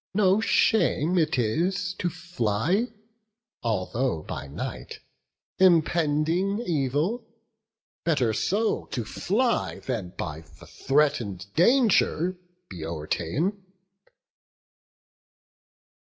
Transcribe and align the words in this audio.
No 0.15 0.39
shame 0.41 1.15
it 1.19 1.37
is 1.37 1.93
to 1.99 2.09
fly, 2.09 2.87
although 3.61 4.23
by 4.23 4.47
night, 4.47 4.97
Impending 5.59 6.57
evil; 6.59 7.27
better 8.03 8.33
so 8.33 8.85
to 8.85 9.05
fly 9.05 9.77
Than 9.77 10.13
by 10.17 10.39
the 10.59 10.65
threaten'd 10.65 11.53
danger 11.53 12.35
be 12.67 12.83
o'erta'en." 12.83 13.61